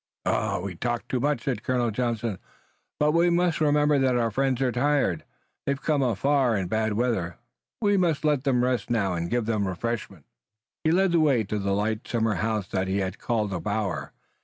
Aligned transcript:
"We 0.25 0.73
talk 0.73 1.03
much," 1.13 1.43
said 1.43 1.61
Colonel 1.61 1.91
Johnson, 1.91 2.39
"but 2.99 3.11
we 3.11 3.29
must 3.29 3.61
remember 3.61 3.99
that 3.99 4.17
our 4.17 4.31
friends 4.31 4.59
are 4.63 4.71
tired. 4.71 5.23
They've 5.67 5.79
come 5.79 6.01
afar 6.01 6.57
in 6.57 6.67
bad 6.69 6.93
weather. 6.93 7.37
We 7.81 7.97
must 7.97 8.25
let 8.25 8.43
them 8.43 8.63
rest 8.63 8.89
now 8.89 9.13
and 9.13 9.29
give 9.29 9.45
them 9.45 9.67
refreshment." 9.67 10.25
He 10.83 10.89
led 10.91 11.11
the 11.11 11.19
way 11.19 11.43
to 11.43 11.59
the 11.59 11.75
light 11.75 12.07
summer 12.07 12.33
house 12.41 12.67
that 12.69 12.87
he 12.87 12.97
had 12.97 13.19
called 13.19 13.53
a 13.53 13.59
bower. 13.59 14.11